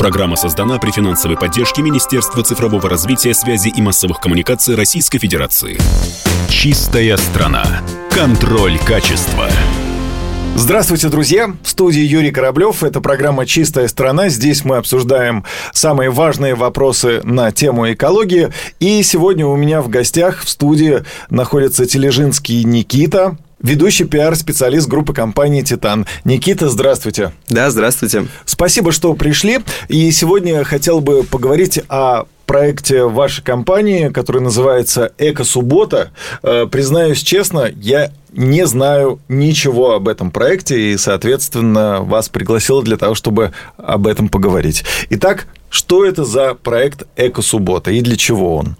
Программа 0.00 0.36
создана 0.36 0.78
при 0.78 0.92
финансовой 0.92 1.36
поддержке 1.36 1.82
Министерства 1.82 2.42
цифрового 2.42 2.88
развития, 2.88 3.34
связи 3.34 3.68
и 3.68 3.82
массовых 3.82 4.18
коммуникаций 4.18 4.74
Российской 4.74 5.18
Федерации. 5.18 5.76
Чистая 6.48 7.18
страна. 7.18 7.82
Контроль 8.10 8.78
качества. 8.78 9.50
Здравствуйте, 10.56 11.10
друзья! 11.10 11.54
В 11.62 11.68
студии 11.68 12.00
Юрий 12.00 12.30
Кораблев. 12.30 12.82
Это 12.82 13.02
программа 13.02 13.44
«Чистая 13.44 13.88
страна». 13.88 14.30
Здесь 14.30 14.64
мы 14.64 14.78
обсуждаем 14.78 15.44
самые 15.74 16.08
важные 16.08 16.54
вопросы 16.54 17.20
на 17.22 17.52
тему 17.52 17.92
экологии. 17.92 18.48
И 18.78 19.02
сегодня 19.02 19.46
у 19.46 19.56
меня 19.56 19.82
в 19.82 19.90
гостях 19.90 20.44
в 20.44 20.48
студии 20.48 21.02
находится 21.28 21.84
Тележинский 21.84 22.64
Никита, 22.64 23.36
ведущий 23.62 24.04
пиар-специалист 24.04 24.88
группы 24.88 25.12
компании 25.12 25.62
«Титан». 25.62 26.06
Никита, 26.24 26.68
здравствуйте. 26.68 27.32
Да, 27.48 27.70
здравствуйте. 27.70 28.26
Спасибо, 28.44 28.92
что 28.92 29.14
пришли. 29.14 29.60
И 29.88 30.10
сегодня 30.10 30.58
я 30.58 30.64
хотел 30.64 31.00
бы 31.00 31.22
поговорить 31.24 31.80
о 31.88 32.24
проекте 32.46 33.04
вашей 33.04 33.44
компании, 33.44 34.08
который 34.08 34.42
называется 34.42 35.12
«Эко-суббота». 35.18 36.10
Э, 36.42 36.66
признаюсь 36.66 37.22
честно, 37.22 37.70
я 37.76 38.10
не 38.32 38.66
знаю 38.66 39.20
ничего 39.28 39.92
об 39.92 40.08
этом 40.08 40.32
проекте 40.32 40.92
и, 40.92 40.96
соответственно, 40.96 42.00
вас 42.00 42.28
пригласил 42.28 42.82
для 42.82 42.96
того, 42.96 43.14
чтобы 43.14 43.52
об 43.76 44.08
этом 44.08 44.28
поговорить. 44.28 44.84
Итак, 45.10 45.46
что 45.68 46.04
это 46.04 46.24
за 46.24 46.54
проект 46.54 47.06
«Эко-суббота» 47.16 47.92
и 47.92 48.00
для 48.00 48.16
чего 48.16 48.56
он? 48.56 48.76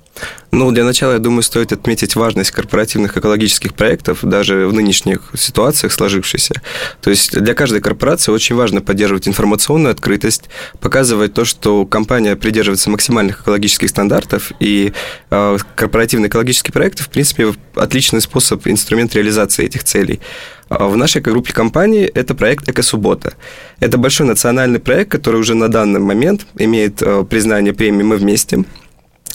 Ну, 0.53 0.73
для 0.73 0.85
начала, 0.85 1.13
я 1.13 1.19
думаю, 1.19 1.43
стоит 1.43 1.73
отметить 1.73 2.17
важность 2.17 2.51
корпоративных 2.51 3.17
экологических 3.17 3.75
проектов 3.75 4.19
даже 4.23 4.67
в 4.67 4.73
нынешних 4.73 5.31
ситуациях 5.37 5.93
сложившихся. 5.93 6.55
То 7.01 7.11
есть 7.11 7.39
для 7.39 7.55
каждой 7.55 7.81
корпорации 7.81 8.33
очень 8.33 8.57
важно 8.57 8.81
поддерживать 8.81 9.29
информационную 9.29 9.93
открытость, 9.93 10.45
показывать 10.81 11.35
то, 11.35 11.45
что 11.45 11.87
компания 11.87 12.35
придерживается 12.35 12.91
максимальных 12.91 13.43
экологических 13.43 13.89
стандартов, 13.89 14.51
и 14.59 14.93
э, 15.31 15.59
корпоративные 15.77 16.29
экологические 16.29 16.73
проекты, 16.73 17.05
в 17.05 17.11
принципе, 17.11 17.55
отличный 17.75 18.21
способ, 18.21 18.67
инструмент 18.67 19.15
реализации 19.15 19.67
этих 19.67 19.85
целей. 19.85 20.21
А 20.69 20.87
в 20.87 20.97
нашей 20.97 21.21
группе 21.21 21.53
компаний 21.53 22.11
это 22.13 22.35
проект 22.35 22.69
«Эко-суббота». 22.69 23.35
Это 23.81 23.99
большой 23.99 24.27
национальный 24.27 24.79
проект, 24.79 25.11
который 25.11 25.41
уже 25.41 25.55
на 25.55 25.69
данный 25.69 26.01
момент 26.01 26.47
имеет 26.59 27.03
э, 27.03 27.25
признание 27.29 27.73
премии 27.73 28.03
«Мы 28.03 28.17
вместе», 28.17 28.65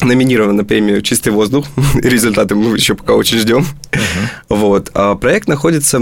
номинирован 0.01 0.55
на 0.55 0.65
премию 0.65 1.01
«Чистый 1.01 1.29
воздух». 1.29 1.65
Результаты 1.95 2.55
мы 2.55 2.75
еще 2.75 2.95
пока 2.95 3.13
очень 3.13 3.37
ждем. 3.37 3.65
Uh-huh. 3.91 3.99
Вот. 4.49 4.91
А 4.93 5.15
проект 5.15 5.47
находится 5.47 6.01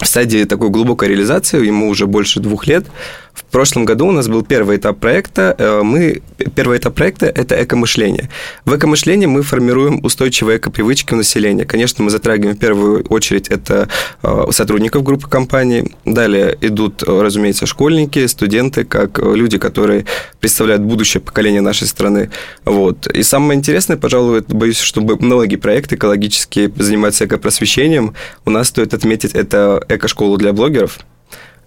в 0.00 0.06
стадии 0.06 0.44
такой 0.44 0.70
глубокой 0.70 1.08
реализации, 1.08 1.64
ему 1.64 1.88
уже 1.88 2.06
больше 2.06 2.40
двух 2.40 2.66
лет. 2.66 2.86
В 3.34 3.44
прошлом 3.44 3.84
году 3.84 4.06
у 4.06 4.12
нас 4.12 4.28
был 4.28 4.42
первый 4.42 4.76
этап 4.76 4.98
проекта. 4.98 5.54
Э, 5.58 5.82
мы, 5.82 6.22
первый 6.54 6.78
этап 6.78 6.94
проекта– 6.94 7.26
это 7.34 7.62
экомышление. 7.62 8.28
В 8.64 8.76
экомышлении 8.76 9.26
мы 9.26 9.42
формируем 9.42 10.04
устойчивые 10.04 10.58
экопривычки 10.58 11.14
у 11.14 11.16
населения. 11.16 11.64
Конечно, 11.64 12.04
мы 12.04 12.10
затрагиваем 12.10 12.56
в 12.56 12.60
первую 12.60 13.04
очередь 13.04 13.48
это 13.48 13.88
э, 14.22 14.44
сотрудников 14.50 15.02
группы 15.02 15.28
компаний. 15.28 15.92
Далее 16.04 16.56
идут, 16.60 17.02
разумеется, 17.02 17.66
школьники, 17.66 18.26
студенты, 18.26 18.84
как 18.84 19.18
люди, 19.18 19.58
которые 19.58 20.06
представляют 20.40 20.82
будущее 20.82 21.20
поколение 21.20 21.60
нашей 21.60 21.86
страны. 21.86 22.30
Вот. 22.64 23.06
И 23.08 23.22
самое 23.22 23.58
интересное, 23.58 23.96
пожалуй, 23.96 24.42
боюсь, 24.48 24.78
чтобы 24.80 25.16
многие 25.16 25.56
проекты 25.56 25.96
экологические 25.96 26.70
занимаются 26.76 27.26
экопросвещением. 27.26 28.14
У 28.44 28.50
нас 28.50 28.68
стоит 28.68 28.94
отметить 28.94 29.32
это 29.34 29.84
эко-школу 29.88 30.36
для 30.36 30.52
блогеров– 30.52 31.00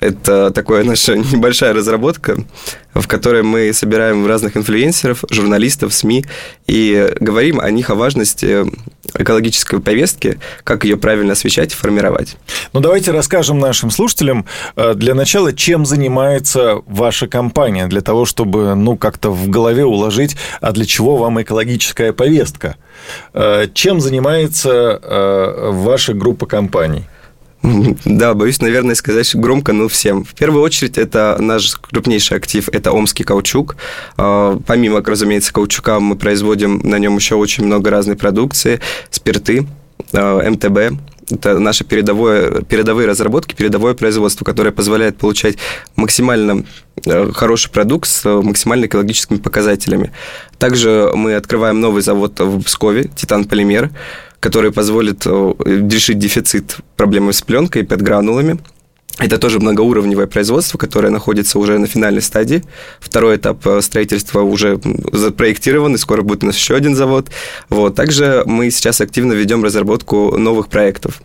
это 0.04 0.52
такая 0.52 0.84
наша 0.84 1.16
небольшая 1.34 1.73
разработка, 1.73 2.38
в 2.94 3.08
которой 3.08 3.44
мы 3.44 3.73
собираем 3.73 4.28
разных 4.28 4.58
инфлюенсеров, 4.58 5.23
журналистов, 5.30 5.94
СМИ 5.94 6.26
и 6.68 7.14
говорим 7.20 7.59
о 7.59 7.70
них, 7.72 7.90
о 7.90 7.96
важности 7.96 8.66
экологической 9.18 9.80
повестки, 9.80 10.40
как 10.64 10.86
ее 10.86 10.98
правильно 10.98 11.34
освещать 11.34 11.74
и 11.74 11.75
формировать. 11.75 12.38
Ну, 12.74 12.80
давайте 12.80 13.12
расскажем 13.12 13.59
нашим 13.59 13.92
слушателям 13.92 14.46
э, 14.75 14.94
для 14.96 15.13
начала, 15.13 15.53
чем 15.53 15.86
занимается 15.86 16.81
ваша 16.88 17.28
компания, 17.28 17.88
для 17.88 18.02
того, 18.02 18.25
чтобы, 18.25 18.75
ну, 18.75 18.97
как-то 18.97 19.30
в 19.30 19.50
голове 19.50 19.86
уложить, 19.86 20.36
а 20.62 20.72
для 20.72 20.86
чего 20.86 21.18
вам 21.18 21.42
экологическая 21.42 22.13
повестка. 22.13 22.75
Э, 23.34 23.68
чем 23.74 24.02
занимается 24.02 25.00
э, 25.02 25.69
ваша 25.72 26.13
группа 26.13 26.46
компаний? 26.46 27.03
Да, 28.06 28.34
боюсь, 28.34 28.62
наверное, 28.62 28.96
сказать 28.96 29.34
громко, 29.35 29.74
но 29.74 29.88
всем. 29.88 30.24
В 30.24 30.34
первую 30.34 30.63
очередь, 30.63 30.97
это 30.97 31.38
наш 31.40 31.75
крупнейший 31.75 32.38
актив, 32.38 32.69
это 32.69 32.91
омский 32.91 33.24
каучук. 33.24 33.78
А, 34.18 34.59
помимо, 34.66 35.01
разумеется, 35.01 35.53
каучука, 35.53 36.00
мы 36.00 36.16
производим 36.16 36.79
на 36.84 37.00
нем 37.00 37.16
еще 37.16 37.35
очень 37.35 37.66
много 37.66 37.90
разной 37.90 38.16
продукции, 38.16 38.79
спирты, 39.09 39.66
а, 40.12 40.50
МТБ, 40.50 41.00
это 41.31 41.57
наши 41.57 41.85
передовое, 41.85 42.62
передовые 42.63 43.07
разработки, 43.07 43.56
передовое 43.56 43.94
производство, 43.94 44.44
которое 44.44 44.72
позволяет 44.72 45.18
получать 45.18 45.57
максимально 45.95 46.66
э, 47.06 47.31
хороший 47.31 47.72
продукт 47.72 48.09
с 48.09 48.25
максимально 48.25 48.85
экологическими 48.85 49.38
показателями. 49.38 50.12
Также 50.57 51.12
мы 51.16 51.35
открываем 51.35 51.80
новый 51.80 52.01
завод 52.01 52.40
в 52.40 52.63
Пскове, 52.63 53.09
Титан 53.16 53.45
Полимер, 53.45 53.91
который 54.44 54.74
позволит 54.74 55.26
э, 55.26 55.54
решить 55.90 56.20
дефицит 56.20 56.76
проблемы 56.98 57.31
с 57.31 57.42
пленкой 57.42 57.86
под 57.86 58.02
гранулами. 58.02 58.59
Это 59.18 59.38
тоже 59.38 59.62
многоуровневое 59.62 60.28
производство, 60.28 60.78
которое 60.78 61.12
находится 61.12 61.59
уже 61.59 61.78
на 61.78 61.88
финальной 61.88 62.22
стадии. 62.22 62.62
Второй 63.00 63.38
этап 63.38 63.66
э, 63.66 63.81
строительства 63.81 64.42
уже 64.42 64.81
запроектирован, 65.14 65.96
и 65.96 65.98
скоро 65.98 66.24
будет 66.24 66.44
у 66.44 66.48
нас 66.48 66.58
еще 66.58 66.76
один 66.76 66.94
завод. 66.94 67.28
Вот. 67.70 67.96
Также 67.96 68.44
мы 68.46 68.70
сейчас 68.70 69.00
активно 69.00 69.31
ведем 69.31 69.64
разработку 69.64 70.38
новых 70.38 70.68
проектов. 70.68 71.22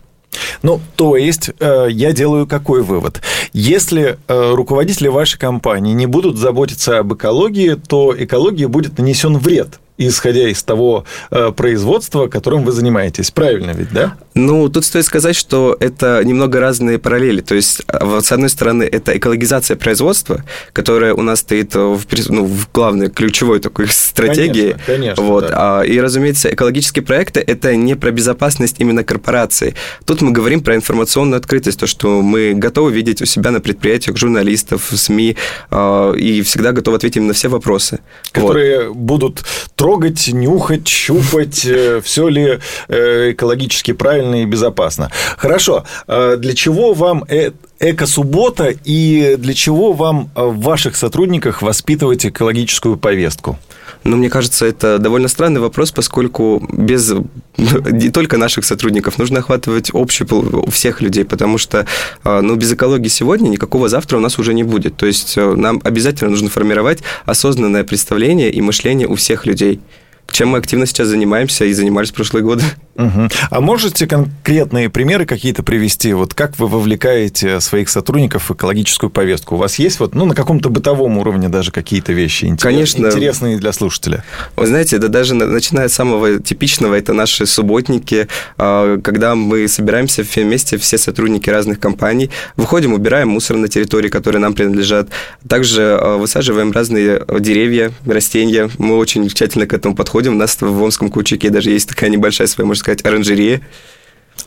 Ну, 0.63 0.79
то 0.95 1.17
есть, 1.17 1.51
э, 1.59 1.87
я 1.89 2.13
делаю 2.13 2.47
какой 2.47 2.83
вывод? 2.83 3.21
Если 3.51 4.17
э, 4.29 4.51
руководители 4.53 5.09
вашей 5.09 5.37
компании 5.37 5.91
не 5.91 6.05
будут 6.05 6.37
заботиться 6.37 6.99
об 6.99 7.13
экологии, 7.13 7.73
то 7.73 8.15
экологии 8.17 8.65
будет 8.65 8.97
нанесен 8.97 9.37
вред 9.37 9.79
исходя 10.07 10.47
из 10.47 10.63
того 10.63 11.05
э, 11.29 11.51
производства, 11.51 12.27
которым 12.27 12.63
вы 12.63 12.71
занимаетесь. 12.71 13.31
Правильно 13.31 13.71
ведь, 13.71 13.91
да? 13.91 14.15
Ну, 14.33 14.69
тут 14.69 14.85
стоит 14.85 15.05
сказать, 15.05 15.35
что 15.35 15.75
это 15.79 16.23
немного 16.23 16.59
разные 16.59 16.97
параллели. 16.97 17.41
То 17.41 17.55
есть, 17.55 17.81
а, 17.87 18.21
с 18.21 18.31
одной 18.31 18.49
стороны, 18.49 18.83
это 18.83 19.17
экологизация 19.17 19.75
производства, 19.75 20.43
которая 20.71 21.13
у 21.13 21.21
нас 21.21 21.39
стоит 21.39 21.75
в, 21.75 22.01
ну, 22.29 22.45
в 22.45 22.71
главной, 22.71 23.09
ключевой 23.09 23.59
такой 23.59 23.87
стратегии. 23.89 24.71
Конечно, 24.71 24.83
конечно. 24.85 25.23
Вот. 25.23 25.47
Да. 25.47 25.79
А, 25.79 25.81
и, 25.81 25.99
разумеется, 25.99 26.53
экологические 26.53 27.03
проекты– 27.03 27.39
это 27.47 27.75
не 27.75 27.95
про 27.95 28.11
безопасность 28.11 28.75
именно 28.79 29.03
корпорации. 29.03 29.75
Тут 30.05 30.21
мы 30.21 30.31
говорим 30.31 30.61
про 30.61 30.75
информационную 30.75 31.39
открытость, 31.39 31.79
то, 31.79 31.87
что 31.87 32.21
мы 32.21 32.53
готовы 32.53 32.93
видеть 32.93 33.21
у 33.21 33.25
себя 33.25 33.51
на 33.51 33.59
предприятиях 33.59 34.15
журналистов, 34.15 34.89
СМИ, 34.93 35.35
а, 35.69 36.13
и 36.13 36.41
всегда 36.43 36.71
готовы 36.71 36.97
ответить 36.97 37.21
на 37.21 37.33
все 37.33 37.49
вопросы. 37.49 37.99
Которые 38.31 38.87
вот. 38.87 38.97
будут 38.97 39.43
трогать, 39.75 39.88
нюхать, 40.27 40.87
щупать, 40.87 41.65
э, 41.65 42.01
все 42.03 42.27
ли 42.27 42.59
э, 42.87 43.31
экологически 43.31 43.93
правильно 43.93 44.41
и 44.41 44.45
безопасно. 44.45 45.09
Хорошо. 45.37 45.83
А 46.07 46.35
для 46.37 46.53
чего 46.53 46.93
вам 46.93 47.23
э, 47.27 47.51
эко-суббота 47.79 48.73
и 48.83 49.35
для 49.37 49.53
чего 49.53 49.93
вам 49.93 50.29
в 50.35 50.61
ваших 50.61 50.95
сотрудниках 50.95 51.61
воспитывать 51.61 52.25
экологическую 52.25 52.97
повестку? 52.97 53.57
Но 54.03 54.15
мне 54.17 54.29
кажется, 54.29 54.65
это 54.65 54.97
довольно 54.97 55.27
странный 55.27 55.59
вопрос, 55.59 55.91
поскольку 55.91 56.65
без 56.71 57.13
не 57.57 58.09
только 58.09 58.37
наших 58.37 58.65
сотрудников 58.65 59.17
нужно 59.17 59.39
охватывать 59.39 59.89
общий 59.93 60.25
всех 60.69 61.01
людей, 61.01 61.25
потому 61.25 61.57
что 61.57 61.85
а, 62.23 62.41
ну, 62.41 62.55
без 62.55 62.71
экологии 62.71 63.09
сегодня 63.09 63.49
никакого 63.49 63.89
завтра 63.89 64.17
у 64.17 64.21
нас 64.21 64.39
уже 64.39 64.53
не 64.53 64.63
будет. 64.63 64.95
То 64.95 65.05
есть 65.05 65.37
э, 65.37 65.53
нам 65.55 65.81
обязательно 65.83 66.31
нужно 66.31 66.49
формировать 66.49 66.99
осознанное 67.25 67.83
представление 67.83 68.51
и 68.51 68.61
мышление 68.61 69.07
у 69.07 69.15
всех 69.15 69.45
людей 69.45 69.81
чем 70.31 70.49
мы 70.49 70.57
активно 70.57 70.85
сейчас 70.85 71.07
занимаемся 71.07 71.65
и 71.65 71.73
занимались 71.73 72.11
в 72.11 72.13
прошлые 72.13 72.43
годы. 72.43 72.63
Угу. 72.99 73.29
А 73.49 73.61
можете 73.61 74.07
конкретные 74.07 74.89
примеры 74.89 75.25
какие-то 75.25 75.63
привести? 75.63 76.11
Вот 76.11 76.33
как 76.33 76.59
вы 76.59 76.67
вовлекаете 76.67 77.61
своих 77.61 77.87
сотрудников 77.87 78.49
в 78.49 78.53
экологическую 78.53 79.09
повестку? 79.09 79.55
У 79.55 79.57
вас 79.57 79.79
есть 79.79 80.01
вот, 80.01 80.13
ну, 80.13 80.25
на 80.25 80.35
каком-то 80.35 80.69
бытовом 80.69 81.17
уровне 81.17 81.47
даже 81.47 81.71
какие-то 81.71 82.11
вещи 82.11 82.45
интерес, 82.45 82.61
Конечно. 82.61 83.07
интересные 83.07 83.57
для 83.57 83.71
слушателя? 83.71 84.25
Вы 84.57 84.67
знаете, 84.67 84.97
да 84.97 85.07
даже 85.07 85.33
начиная 85.33 85.87
с 85.87 85.93
самого 85.93 86.39
типичного, 86.39 86.95
это 86.95 87.13
наши 87.13 87.45
субботники, 87.45 88.27
а, 88.57 88.99
когда 88.99 89.33
мы 89.35 89.69
собираемся 89.69 90.23
вместе, 90.23 90.77
все 90.77 90.97
сотрудники 90.97 91.49
разных 91.49 91.79
компаний, 91.79 92.29
выходим, 92.57 92.93
убираем 92.93 93.29
мусор 93.29 93.55
на 93.55 93.69
территории, 93.69 94.09
которые 94.09 94.41
нам 94.41 94.53
принадлежат, 94.53 95.07
также 95.47 95.97
а, 95.99 96.17
высаживаем 96.17 96.73
разные 96.73 97.23
деревья, 97.39 97.93
растения, 98.05 98.69
мы 98.77 98.97
очень 98.97 99.27
тщательно 99.29 99.67
к 99.67 99.73
этому 99.73 99.95
подходим, 99.95 100.18
у 100.27 100.33
нас 100.33 100.57
в 100.59 100.83
Омском 100.83 101.09
Кучике 101.09 101.49
даже 101.49 101.71
есть 101.71 101.89
такая 101.89 102.09
небольшая 102.09 102.47
своя, 102.47 102.67
можно 102.67 102.79
сказать, 102.79 103.05
оранжерея. 103.05 103.61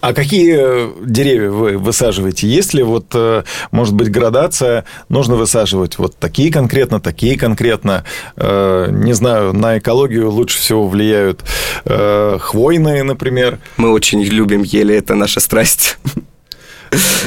А 0.01 0.15
какие 0.15 1.07
деревья 1.07 1.51
вы 1.51 1.79
высаживаете? 1.79 2.49
Есть 2.49 2.75
ли 2.75 2.83
вот, 2.83 3.07
э, 3.15 3.45
может 3.71 3.95
быть, 3.95 4.11
градация? 4.11 4.85
Нужно 5.09 5.37
высаживать 5.37 5.99
вот 5.99 6.17
такие 6.17 6.51
конкретно, 6.51 7.01
такие 7.01 7.39
конкретно. 7.39 8.05
Э, 8.37 8.89
не 8.91 9.13
знаю, 9.13 9.53
на 9.53 9.79
экологию 9.79 10.31
лучше 10.31 10.59
всего 10.59 10.89
влияют 10.89 11.45
э, 11.85 12.39
хвойные, 12.41 13.05
например. 13.05 13.59
Мы 13.77 13.93
очень 13.93 14.23
любим 14.23 14.63
ели, 14.63 14.95
это 14.95 15.15
наша 15.15 15.41
страсть. 15.41 15.99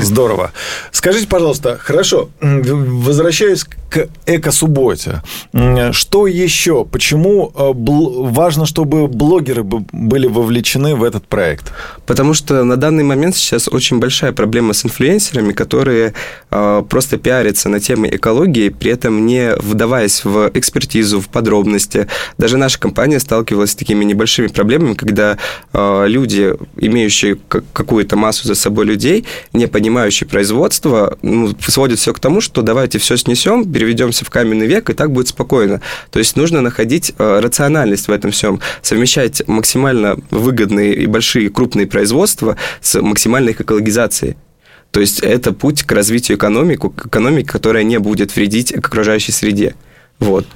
Здорово. 0.01 0.51
Скажите, 0.91 1.27
пожалуйста, 1.27 1.77
хорошо, 1.81 2.30
возвращаясь 2.41 3.65
к 3.95 4.09
эко-субботе, 4.25 5.21
что 5.94 6.27
еще? 6.27 6.83
Почему 6.83 7.53
э, 7.56 7.71
важно, 7.74 8.65
чтобы 8.65 9.07
блогеры 9.07 9.63
были 9.63 10.27
вовлечены 10.27 10.95
в 10.95 11.03
этот 11.03 11.25
проект? 11.27 11.71
Потому 12.06 12.33
что 12.33 12.65
на 12.65 12.75
данный 12.75 13.06
момент 13.06 13.38
сейчас 13.38 13.69
очень 13.69 14.00
большая 14.00 14.33
проблема 14.33 14.74
с 14.74 14.83
инфлюенсерами, 14.83 15.53
которые 15.53 16.13
э, 16.51 16.83
просто 16.89 17.18
пиарятся 17.18 17.69
на 17.69 17.80
темы 17.80 18.09
экологии, 18.12 18.68
при 18.68 18.92
этом 18.92 19.25
не 19.25 19.56
вдаваясь 19.56 20.25
в 20.25 20.51
экспертизу, 20.53 21.21
в 21.21 21.30
подробности. 21.30 22.07
Даже 22.38 22.57
наша 22.57 22.77
компания 22.77 23.21
сталкивалась 23.21 23.71
с 23.71 23.75
такими 23.75 24.03
небольшими 24.03 24.48
проблемами, 24.48 24.95
когда 24.95 25.38
э, 25.71 26.06
люди, 26.07 26.53
имеющие 26.75 27.38
какую-то 27.48 28.18
массу 28.18 28.45
за 28.45 28.56
собой 28.56 28.86
людей, 28.86 29.25
не 29.53 29.68
понимающие 29.68 30.27
производство, 30.27 31.18
ну, 31.21 31.56
сводят 31.65 32.00
все 32.00 32.13
к 32.13 32.19
тому, 32.19 32.41
что 32.41 32.62
давайте 32.62 33.00
все 33.00 33.15
снесем, 33.15 33.63
переведемся 33.85 34.25
в 34.25 34.29
каменный 34.29 34.65
век, 34.65 34.89
и 34.89 34.93
так 34.93 35.11
будет 35.11 35.27
спокойно. 35.27 35.79
То 36.09 36.19
есть 36.19 36.35
нужно 36.35 36.61
находить 36.61 37.13
э, 37.17 37.39
рациональность 37.39 38.07
в 38.07 38.11
этом 38.11 38.31
всем, 38.31 38.59
совмещать 38.81 39.47
максимально 39.47 40.17
выгодные 40.31 40.95
и 40.95 41.05
большие 41.05 41.49
крупные 41.49 41.85
производства 41.85 42.57
с 42.81 42.99
максимальной 42.99 43.51
экологизацией. 43.51 44.37
То 44.91 45.01
есть 45.01 45.19
это 45.19 45.53
путь 45.53 45.83
к 45.83 45.91
развитию 45.91 46.37
экономики, 46.37 46.87
экономики, 47.05 47.45
которая 47.45 47.83
не 47.83 47.99
будет 47.99 48.35
вредить 48.35 48.73
окружающей 48.73 49.31
среде. 49.31 49.75
Вот. 50.19 50.47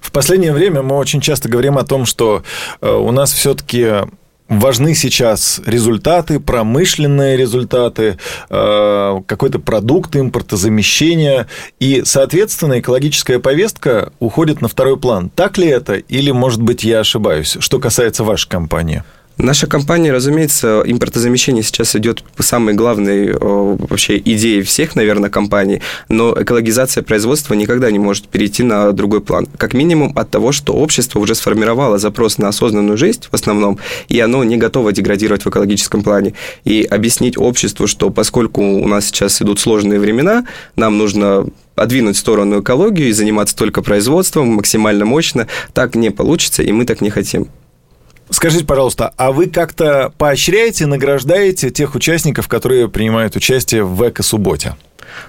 В 0.00 0.12
последнее 0.12 0.52
время 0.52 0.82
мы 0.82 0.96
очень 0.96 1.20
часто 1.20 1.48
говорим 1.48 1.78
о 1.78 1.84
том, 1.84 2.06
что 2.06 2.44
э, 2.80 2.88
у 2.88 3.10
нас 3.10 3.32
все-таки 3.32 4.06
важны 4.48 4.94
сейчас 4.94 5.60
результаты, 5.66 6.40
промышленные 6.40 7.36
результаты, 7.36 8.18
э, 8.48 9.20
какой-то 9.26 9.58
продукт 9.58 10.16
импортозамещения, 10.16 11.46
и, 11.80 12.02
соответственно, 12.04 12.80
экологическая 12.80 13.38
повестка 13.38 14.12
уходит 14.18 14.60
на 14.60 14.68
второй 14.68 14.96
план. 14.96 15.30
Так 15.34 15.58
ли 15.58 15.66
это, 15.66 15.94
или, 15.94 16.30
может 16.30 16.62
быть, 16.62 16.84
я 16.84 17.00
ошибаюсь, 17.00 17.56
что 17.60 17.78
касается 17.78 18.24
вашей 18.24 18.48
компании? 18.48 19.02
Наша 19.38 19.66
компания, 19.66 20.12
разумеется, 20.12 20.82
импортозамещение 20.86 21.62
сейчас 21.62 21.94
идет 21.94 22.22
по 22.22 22.42
самой 22.42 22.72
главной 22.72 23.34
вообще 23.34 24.16
идее 24.16 24.62
всех, 24.62 24.96
наверное, 24.96 25.28
компаний, 25.28 25.82
но 26.08 26.34
экологизация 26.40 27.02
производства 27.02 27.52
никогда 27.52 27.90
не 27.90 27.98
может 27.98 28.28
перейти 28.28 28.62
на 28.62 28.92
другой 28.92 29.20
план. 29.20 29.46
Как 29.58 29.74
минимум 29.74 30.12
от 30.16 30.30
того, 30.30 30.52
что 30.52 30.72
общество 30.72 31.18
уже 31.18 31.34
сформировало 31.34 31.98
запрос 31.98 32.38
на 32.38 32.48
осознанную 32.48 32.96
жизнь 32.96 33.24
в 33.30 33.34
основном, 33.34 33.78
и 34.08 34.18
оно 34.20 34.42
не 34.42 34.56
готово 34.56 34.92
деградировать 34.92 35.44
в 35.44 35.48
экологическом 35.50 36.02
плане. 36.02 36.32
И 36.64 36.82
объяснить 36.84 37.36
обществу, 37.36 37.86
что 37.86 38.08
поскольку 38.08 38.62
у 38.62 38.88
нас 38.88 39.06
сейчас 39.06 39.42
идут 39.42 39.60
сложные 39.60 40.00
времена, 40.00 40.46
нам 40.76 40.96
нужно 40.96 41.46
отдвинуть 41.74 42.16
в 42.16 42.20
сторону 42.20 42.62
экологию 42.62 43.08
и 43.08 43.12
заниматься 43.12 43.54
только 43.54 43.82
производством 43.82 44.48
максимально 44.48 45.04
мощно, 45.04 45.46
так 45.74 45.94
не 45.94 46.08
получится, 46.08 46.62
и 46.62 46.72
мы 46.72 46.86
так 46.86 47.02
не 47.02 47.10
хотим. 47.10 47.48
Скажите, 48.30 48.64
пожалуйста, 48.64 49.12
а 49.16 49.32
вы 49.32 49.46
как-то 49.46 50.12
поощряете, 50.18 50.86
награждаете 50.86 51.70
тех 51.70 51.94
участников, 51.94 52.48
которые 52.48 52.88
принимают 52.88 53.36
участие 53.36 53.84
в 53.84 54.08
эко-субботе? 54.08 54.74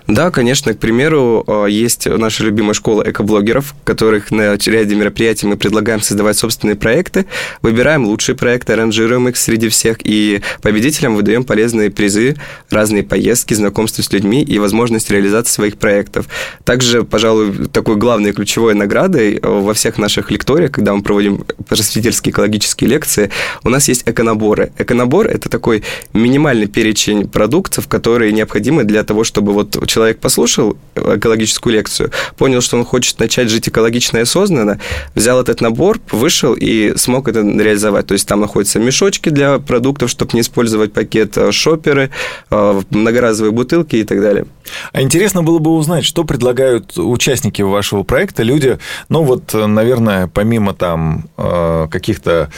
Да, 0.08 0.32
конечно, 0.32 0.74
к 0.74 0.80
примеру, 0.80 1.44
э, 1.48 1.68
есть 1.70 2.06
наша 2.08 2.44
любимая 2.44 2.74
школа 2.74 3.04
экоблогеров, 3.06 3.76
которых 3.84 4.32
на 4.32 4.56
ряде 4.56 4.96
мероприятий 4.96 5.48
мы 5.48 5.58
предлагаем 5.58 6.02
создавать 6.02 6.38
собственные 6.38 6.76
проекты, 6.76 7.26
выбираем 7.62 8.06
лучшие 8.06 8.36
проекты, 8.36 8.76
ранжируем 8.76 9.28
их 9.28 9.36
среди 9.38 9.68
всех, 9.68 9.98
и 10.04 10.42
победителям 10.62 11.16
выдаем 11.16 11.44
полезные 11.44 11.92
призы, 11.92 12.36
разные 12.70 13.04
поездки, 13.04 13.54
знакомства 13.54 14.02
с 14.02 14.12
людьми 14.14 14.44
и 14.44 14.60
возможность 14.60 15.12
реализации 15.12 15.52
своих 15.52 15.78
проектов. 15.78 16.28
Также, 16.64 17.04
пожалуй, 17.04 17.68
такой 17.68 17.98
главной 17.98 18.32
ключевой 18.32 18.76
наградой 18.76 19.36
э, 19.36 19.40
во 19.42 19.74
всех 19.74 19.98
наших 19.98 20.32
лекториях, 20.32 20.72
когда 20.72 20.94
мы 20.94 21.02
проводим 21.02 21.44
просветительские 21.68 22.32
экологические 22.32 22.90
лекции, 22.90 23.30
у 23.64 23.70
нас 23.70 23.90
есть 23.90 24.04
эконаборы. 24.06 24.72
Эконабор– 24.78 25.28
это 25.28 25.50
такой 25.50 25.84
минимальный 26.14 26.68
перечень 26.68 27.28
продуктов, 27.28 27.88
которые 27.88 28.32
необходимы 28.32 28.84
для 28.84 29.04
того, 29.04 29.24
чтобы 29.24 29.52
вот 29.52 29.67
вот 29.76 29.90
человек 29.90 30.20
послушал 30.20 30.78
экологическую 30.96 31.74
лекцию, 31.74 32.12
понял, 32.38 32.62
что 32.62 32.78
он 32.78 32.86
хочет 32.86 33.20
начать 33.20 33.50
жить 33.50 33.68
экологично 33.68 34.18
и 34.18 34.22
осознанно, 34.22 34.80
взял 35.16 35.40
этот 35.42 35.62
набор, 35.62 36.00
вышел 36.12 36.54
и 36.54 36.98
смог 36.98 37.28
это 37.28 37.42
реализовать. 37.42 38.08
То 38.08 38.14
есть 38.14 38.28
там 38.28 38.40
находятся 38.40 38.80
мешочки 38.80 39.30
для 39.30 39.60
продуктов, 39.60 40.10
чтобы 40.10 40.32
не 40.34 40.42
использовать 40.42 40.94
пакет, 40.94 41.38
э, 41.38 41.52
шоперы, 41.52 42.10
э, 42.50 42.82
многоразовые 42.90 43.52
бутылки 43.52 43.98
и 43.98 44.04
так 44.04 44.22
далее. 44.22 44.46
А 44.92 45.02
интересно 45.02 45.44
было 45.44 45.60
бы 45.60 45.72
узнать, 45.72 46.06
что 46.06 46.24
предлагают 46.24 46.98
участники 46.98 47.62
вашего 47.62 48.04
проекта, 48.04 48.44
люди, 48.44 48.80
ну 49.10 49.24
вот, 49.24 49.54
наверное, 49.54 50.28
помимо 50.28 50.74
там 50.74 51.30
э, 51.38 51.88
каких-то 51.90 52.52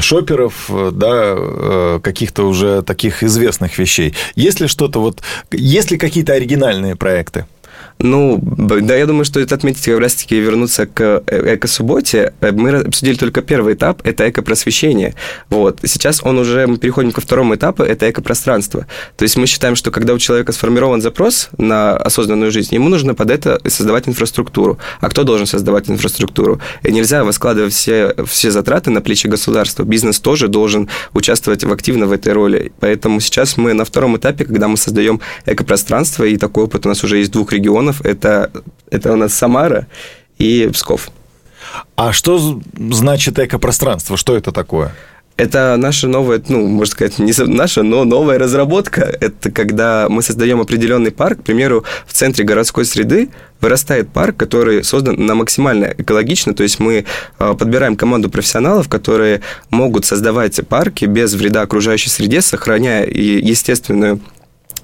шоперов, 0.00 0.70
да, 0.92 1.98
каких-то 2.02 2.48
уже 2.48 2.82
таких 2.82 3.22
известных 3.22 3.78
вещей, 3.78 4.14
есть 4.34 4.60
ли 4.60 4.66
что-то 4.66 5.00
вот, 5.00 5.22
есть 5.88 5.92
ли 5.92 5.98
какие-то 5.98 6.34
оригинальные 6.34 6.96
проекты? 6.96 7.46
Ну, 8.00 8.38
да, 8.42 8.96
я 8.96 9.06
думаю, 9.06 9.24
что 9.24 9.40
это 9.40 9.56
отметить 9.56 9.84
как 9.84 9.98
раз-таки 9.98 10.38
вернуться 10.38 10.86
к 10.86 11.22
э, 11.26 11.54
эко-субботе. 11.54 12.32
Э, 12.40 12.52
мы 12.52 12.70
обсудили 12.70 13.16
только 13.16 13.42
первый 13.42 13.74
этап, 13.74 14.06
это 14.06 14.28
эко-просвещение. 14.30 15.14
Вот. 15.50 15.80
Сейчас 15.84 16.20
он 16.22 16.38
уже, 16.38 16.66
мы 16.68 16.78
переходим 16.78 17.10
ко 17.10 17.20
второму 17.20 17.56
этапу, 17.56 17.82
это 17.82 18.08
эко-пространство. 18.08 18.86
То 19.16 19.24
есть 19.24 19.36
мы 19.36 19.46
считаем, 19.46 19.74
что 19.74 19.90
когда 19.90 20.14
у 20.14 20.18
человека 20.18 20.52
сформирован 20.52 21.02
запрос 21.02 21.48
на 21.58 21.96
осознанную 21.96 22.52
жизнь, 22.52 22.74
ему 22.74 22.88
нужно 22.88 23.14
под 23.14 23.30
это 23.32 23.60
создавать 23.68 24.08
инфраструктуру. 24.08 24.78
А 25.00 25.08
кто 25.08 25.24
должен 25.24 25.46
создавать 25.46 25.90
инфраструктуру? 25.90 26.60
И 26.84 26.92
нельзя 26.92 27.24
воскладывать 27.24 27.72
все, 27.74 28.14
все 28.26 28.52
затраты 28.52 28.90
на 28.90 29.00
плечи 29.00 29.26
государства. 29.26 29.82
Бизнес 29.82 30.20
тоже 30.20 30.46
должен 30.46 30.88
участвовать 31.14 31.64
активно 31.64 32.06
в 32.06 32.12
этой 32.12 32.32
роли. 32.32 32.72
Поэтому 32.78 33.18
сейчас 33.20 33.56
мы 33.56 33.72
на 33.72 33.84
втором 33.84 34.16
этапе, 34.16 34.44
когда 34.44 34.68
мы 34.68 34.76
создаем 34.76 35.20
эко-пространство, 35.46 36.22
и 36.22 36.36
такой 36.36 36.64
опыт 36.64 36.86
у 36.86 36.88
нас 36.88 37.02
уже 37.02 37.18
есть 37.18 37.32
двух 37.32 37.52
регионах, 37.52 37.87
регионов. 37.88 38.00
Это, 38.04 38.50
это 38.90 39.12
у 39.12 39.16
нас 39.16 39.34
Самара 39.34 39.86
и 40.38 40.68
Псков. 40.72 41.10
А 41.96 42.12
что 42.12 42.60
значит 42.90 43.38
экопространство? 43.38 44.16
Что 44.16 44.36
это 44.36 44.52
такое? 44.52 44.92
Это 45.36 45.76
наша 45.76 46.08
новая, 46.08 46.42
ну, 46.48 46.66
можно 46.66 46.92
сказать, 46.92 47.20
не 47.20 47.32
наша, 47.46 47.84
но 47.84 48.04
новая 48.04 48.38
разработка. 48.38 49.02
Это 49.02 49.52
когда 49.52 50.08
мы 50.08 50.22
создаем 50.22 50.60
определенный 50.60 51.12
парк, 51.12 51.38
к 51.38 51.44
примеру, 51.44 51.84
в 52.08 52.12
центре 52.12 52.44
городской 52.44 52.84
среды 52.84 53.28
вырастает 53.60 54.08
парк, 54.08 54.36
который 54.36 54.82
создан 54.82 55.26
на 55.26 55.36
максимально 55.36 55.94
экологично, 55.96 56.54
то 56.54 56.64
есть 56.64 56.80
мы 56.80 57.04
а, 57.38 57.54
подбираем 57.54 57.94
команду 57.94 58.30
профессионалов, 58.30 58.88
которые 58.88 59.42
могут 59.70 60.04
создавать 60.04 60.66
парки 60.66 61.04
без 61.04 61.34
вреда 61.34 61.62
окружающей 61.62 62.10
среде, 62.10 62.40
сохраняя 62.40 63.06
естественную 63.06 64.18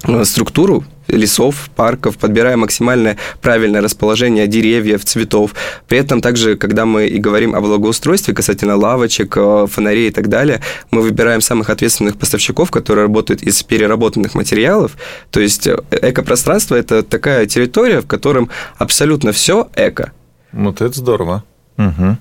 а, 0.05 0.25
структуру 0.25 0.85
лесов, 1.09 1.71
парков, 1.77 2.19
подбирая 2.19 2.57
максимально 2.57 3.17
правильное 3.41 3.83
расположение 3.83 4.47
деревьев, 4.47 5.05
цветов. 5.05 5.55
При 5.89 5.99
этом 5.99 6.21
также, 6.21 6.57
когда 6.57 6.87
мы 6.87 7.07
и 7.07 7.19
говорим 7.19 7.55
о 7.55 7.61
благоустройстве 7.61 8.35
касательно 8.35 8.77
лавочек, 8.77 9.37
э, 9.37 9.67
фонарей 9.71 10.09
и 10.09 10.13
так 10.13 10.29
далее, 10.29 10.61
мы 10.91 11.03
выбираем 11.03 11.41
самых 11.41 11.71
ответственных 11.71 12.17
поставщиков, 12.17 12.71
которые 12.71 13.05
работают 13.05 13.43
из 13.43 13.63
переработанных 13.63 14.35
материалов. 14.35 14.93
То 15.31 15.41
есть 15.41 15.67
э, 15.67 15.77
экопространство– 15.91 16.75
это 16.77 17.03
такая 17.03 17.47
территория, 17.47 18.01
в 18.01 18.07
котором 18.07 18.51
абсолютно 18.79 19.33
все 19.33 19.69
эко. 19.77 20.13
Вот 20.53 20.81
это 20.81 20.97
здорово. 20.99 21.45
Угу. 21.79 22.17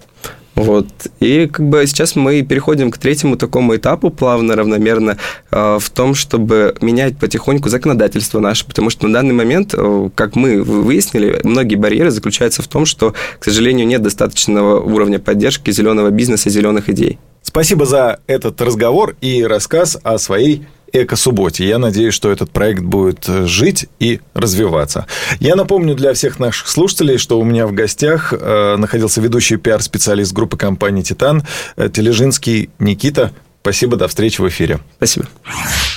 Вот. 0.56 0.88
И 1.20 1.48
как 1.48 1.68
бы 1.68 1.86
сейчас 1.88 2.16
мы 2.16 2.42
переходим 2.44 2.92
к 2.92 2.98
третьему 2.98 3.38
такому 3.38 3.76
этапу 3.76 4.10
плавно, 4.10 4.56
равномерно, 4.56 5.18
э, 5.52 5.78
в 5.80 5.90
том, 5.90 6.14
чтобы 6.14 6.76
менять 6.82 7.18
потихоньку 7.18 7.70
законодательство 7.70 8.40
наше, 8.40 8.66
потому 8.66 8.90
что 8.90 9.08
на 9.08 9.14
данный 9.14 9.34
момент, 9.34 9.74
э, 9.76 10.10
как 10.14 10.36
мы 10.36 10.62
выяснили, 10.62 11.40
многие 11.44 11.76
барьеры 11.76 12.12
заключаются 12.12 12.62
в 12.62 12.68
том, 12.68 12.86
что, 12.86 13.16
к 13.40 13.44
сожалению, 13.44 13.88
нет 13.88 14.02
достаточного 14.04 14.80
уровня 14.80 15.20
поддержки 15.20 15.72
зеленого 15.72 16.12
бизнеса, 16.12 16.50
зеленых 16.50 16.90
идей. 16.90 17.18
Спасибо 17.42 17.86
за 17.86 18.20
этот 18.28 18.62
разговор 18.62 19.16
и 19.22 19.44
рассказ 19.44 19.98
о 20.04 20.18
своей 20.18 20.66
эко-субботе. 20.94 21.68
Я 21.68 21.80
надеюсь, 21.80 22.14
что 22.14 22.32
этот 22.32 22.52
проект 22.52 22.84
будет 22.84 23.28
э, 23.28 23.46
жить 23.46 23.88
и 24.00 24.22
развиваться. 24.34 25.08
Я 25.40 25.56
напомню 25.56 25.96
для 25.96 26.14
всех 26.14 26.40
наших 26.40 26.68
слушателей, 26.68 27.18
что 27.18 27.40
у 27.40 27.44
меня 27.44 27.66
в 27.68 27.74
гостях 27.74 28.32
э, 28.32 28.76
находился 28.78 29.20
ведущий 29.20 29.58
пиар-специалист 29.58 30.32
группы 30.32 30.56
компании 30.56 31.02
«Титан» 31.02 31.44
э, 31.76 31.90
Тележинский 31.90 32.70
Никита. 32.78 33.32
Спасибо, 33.64 33.96
до 33.96 34.10
встречи 34.10 34.42
в 34.42 34.50
эфире. 34.50 34.82
Спасибо. 34.98 35.26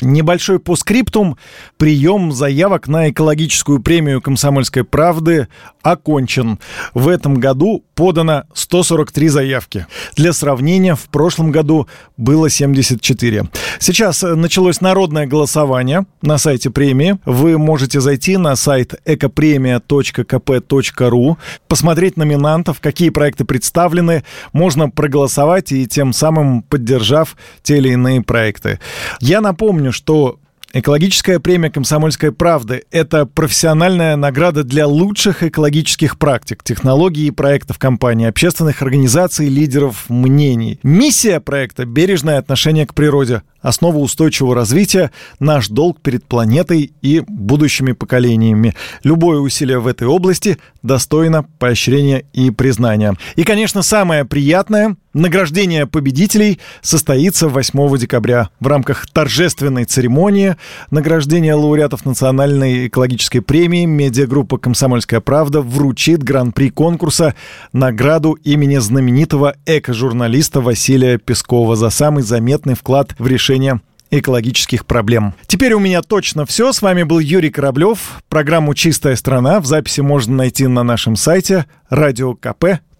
Небольшой 0.00 0.60
постскриптум. 0.60 1.36
Прием 1.78 2.30
заявок 2.30 2.86
на 2.86 3.10
экологическую 3.10 3.82
премию 3.82 4.22
«Комсомольской 4.22 4.84
правды» 4.84 5.48
окончен. 5.82 6.60
В 6.94 7.08
этом 7.08 7.40
году 7.40 7.84
подано 7.96 8.44
143 8.54 9.28
заявки. 9.28 9.88
Для 10.14 10.32
сравнения, 10.32 10.94
в 10.94 11.08
прошлом 11.08 11.50
году 11.50 11.88
было 12.16 12.48
74. 12.48 13.48
Сейчас 13.80 14.22
началось 14.22 14.80
народное 14.80 15.26
голосование 15.26 16.06
на 16.22 16.38
сайте 16.38 16.70
премии. 16.70 17.18
Вы 17.24 17.58
можете 17.58 18.00
зайти 18.00 18.36
на 18.36 18.54
сайт 18.54 18.94
экопремия.кп.ру, 19.04 21.38
посмотреть 21.66 22.16
номинантов, 22.16 22.78
какие 22.80 23.10
проекты 23.10 23.44
представлены. 23.44 24.22
Можно 24.52 24.88
проголосовать 24.88 25.72
и 25.72 25.88
тем 25.88 26.12
самым 26.12 26.62
поддержав 26.62 27.36
те 27.62 27.78
или 27.78 27.90
иные 27.90 28.22
проекты. 28.22 28.80
Я 29.20 29.40
напомню, 29.40 29.92
что 29.92 30.38
Экологическая 30.72 31.38
премия 31.40 31.70
«Комсомольская 31.70 32.32
правда»— 32.32 32.82
это 32.90 33.24
профессиональная 33.24 34.14
награда 34.14 34.62
для 34.62 34.86
лучших 34.86 35.42
экологических 35.42 36.18
практик, 36.18 36.62
технологий 36.62 37.28
и 37.28 37.30
проектов 37.30 37.78
компании, 37.78 38.26
общественных 38.26 38.82
организаций, 38.82 39.48
лидеров 39.48 40.04
мнений. 40.10 40.78
Миссия 40.82 41.40
проекта— 41.40 41.84
бережное 41.86 42.36
отношение 42.36 42.86
к 42.86 42.92
природе, 42.92 43.40
основа 43.62 43.96
устойчивого 43.96 44.54
развития, 44.54 45.12
наш 45.40 45.68
долг 45.68 46.02
перед 46.02 46.26
планетой 46.26 46.92
и 47.00 47.22
будущими 47.26 47.92
поколениями. 47.92 48.74
Любое 49.02 49.38
усилие 49.38 49.78
в 49.78 49.86
этой 49.86 50.06
области 50.06 50.58
достойно 50.82 51.44
поощрения 51.58 52.26
и 52.34 52.50
признания. 52.50 53.14
И, 53.36 53.44
конечно, 53.44 53.80
самое 53.80 54.26
приятное– 54.26 54.96
награждение 55.16 55.86
победителей 55.86 56.60
состоится 56.82 57.48
8 57.48 57.98
декабря 57.98 58.50
в 58.60 58.66
рамках 58.66 59.06
торжественной 59.06 59.84
церемонии 59.84 60.56
награждения 60.90 61.54
лауреатов 61.54 62.04
национальной 62.04 62.86
экологической 62.86 63.40
премии 63.40 63.86
медиагруппа 63.86 64.58
«Комсомольская 64.58 65.20
правда» 65.20 65.62
вручит 65.62 66.22
гран-при 66.22 66.70
конкурса 66.70 67.34
награду 67.72 68.32
имени 68.44 68.76
знаменитого 68.76 69.56
эко-журналиста 69.64 70.60
Василия 70.60 71.18
Пескова 71.18 71.76
за 71.76 71.90
самый 71.90 72.22
заметный 72.22 72.74
вклад 72.74 73.14
в 73.18 73.26
решение 73.26 73.80
экологических 74.10 74.86
проблем. 74.86 75.34
Теперь 75.46 75.72
у 75.72 75.80
меня 75.80 76.02
точно 76.02 76.46
все. 76.46 76.72
С 76.72 76.82
вами 76.82 77.02
был 77.02 77.18
Юрий 77.18 77.50
Кораблев. 77.50 78.22
Программу 78.28 78.74
«Чистая 78.74 79.16
страна» 79.16 79.60
в 79.60 79.66
записи 79.66 80.00
можно 80.00 80.36
найти 80.36 80.66
на 80.66 80.82
нашем 80.82 81.16
сайте 81.16 81.66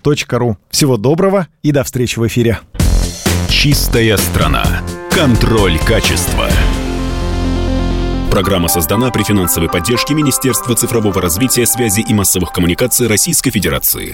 radiokp.ru. 0.06 0.56
Всего 0.70 0.96
доброго 0.96 1.48
и 1.62 1.72
до 1.72 1.84
встречи 1.84 2.18
в 2.18 2.26
эфире. 2.26 2.60
«Чистая 3.48 4.16
страна». 4.16 4.64
Контроль 5.10 5.78
качества. 5.78 6.48
Программа 8.30 8.68
создана 8.68 9.10
при 9.10 9.22
финансовой 9.22 9.70
поддержке 9.70 10.12
Министерства 10.12 10.74
цифрового 10.74 11.22
развития, 11.22 11.64
связи 11.64 12.04
и 12.06 12.12
массовых 12.12 12.52
коммуникаций 12.52 13.06
Российской 13.06 13.50
Федерации. 13.50 14.04